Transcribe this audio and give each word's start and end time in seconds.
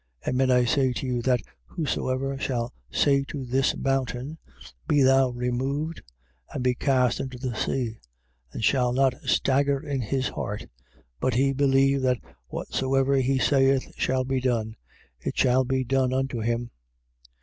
11:23. 0.25 0.29
Amen 0.33 0.49
I 0.49 0.65
say 0.65 0.93
to 0.93 1.05
you 1.05 1.21
that 1.21 1.41
whosoever 1.65 2.35
shall 2.39 2.73
say 2.89 3.23
to 3.25 3.45
this 3.45 3.77
mountain, 3.77 4.39
Be 4.87 5.03
thou 5.03 5.29
removed 5.29 6.01
and 6.51 6.63
be 6.63 6.73
cast 6.73 7.19
into 7.19 7.37
the 7.37 7.53
sea, 7.55 7.99
and 8.51 8.63
shall 8.63 8.93
not 8.93 9.13
stagger 9.27 9.79
in 9.79 10.01
his 10.01 10.29
heart, 10.29 10.65
but 11.19 11.35
be 11.35 11.53
believe 11.53 12.01
that 12.01 12.17
whatsoever 12.47 13.17
he 13.17 13.37
saith 13.37 13.91
shall 13.95 14.23
be 14.23 14.41
done; 14.41 14.75
it 15.19 15.37
shall 15.37 15.63
be 15.65 15.83
done 15.83 16.13
unto 16.15 16.39
him. 16.39 16.71